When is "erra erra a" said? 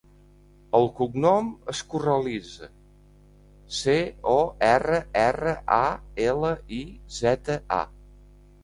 4.71-5.87